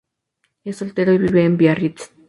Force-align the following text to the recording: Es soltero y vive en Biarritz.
Es 0.63 0.77
soltero 0.77 1.13
y 1.13 1.19
vive 1.19 1.45
en 1.45 1.57
Biarritz. 1.57 2.11